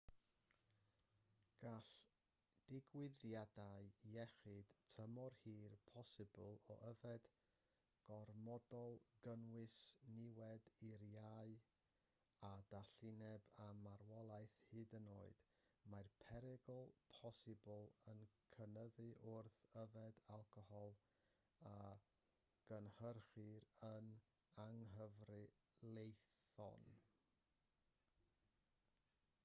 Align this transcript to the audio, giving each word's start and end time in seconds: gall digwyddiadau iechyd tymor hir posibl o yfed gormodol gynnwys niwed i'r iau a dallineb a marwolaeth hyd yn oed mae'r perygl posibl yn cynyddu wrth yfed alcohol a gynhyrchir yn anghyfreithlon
gall 1.63 1.89
digwyddiadau 2.69 3.89
iechyd 4.11 4.71
tymor 4.93 5.35
hir 5.41 5.75
posibl 5.89 6.55
o 6.75 6.77
yfed 6.85 7.27
gormodol 8.07 8.95
gynnwys 9.27 9.81
niwed 10.15 10.69
i'r 10.87 11.03
iau 11.09 11.53
a 12.49 12.49
dallineb 12.71 13.51
a 13.65 13.67
marwolaeth 13.83 14.55
hyd 14.71 14.95
yn 15.01 15.11
oed 15.17 15.43
mae'r 15.95 16.09
perygl 16.23 16.81
posibl 17.19 17.85
yn 18.15 18.25
cynyddu 18.55 19.07
wrth 19.33 19.59
yfed 19.83 20.23
alcohol 20.39 20.97
a 21.75 21.75
gynhyrchir 22.71 23.69
yn 23.93 24.11
anghyfreithlon 24.65 26.89